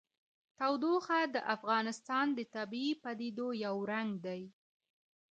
تودوخه 0.59 1.19
د 1.33 1.35
افغانستان 1.55 2.25
د 2.37 2.39
طبیعي 2.55 2.93
پدیدو 3.03 3.47
یو 3.65 3.75
رنګ 3.91 4.09
دی. 4.25 4.41